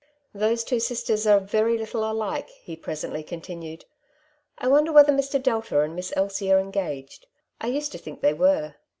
*' 0.21 0.25
Those 0.33 0.63
two 0.63 0.79
sisters 0.79 1.27
are 1.27 1.39
very 1.39 1.77
little 1.77 2.03
alike," 2.09 2.49
he 2.49 2.75
presently 2.75 3.21
con 3.21 3.39
tinued." 3.39 3.83
I 4.57 4.67
wonder 4.67 4.91
whether 4.91 5.13
Mr. 5.13 5.39
Delta 5.39 5.81
and 5.81 5.95
Miss 5.95 6.11
Elsie 6.15 6.51
are 6.51 6.57
engaged. 6.59 7.27
I 7.59 7.67
used 7.67 7.91
to 7.91 7.99
think 7.99 8.19
they 8.21 8.33
were." 8.33 8.77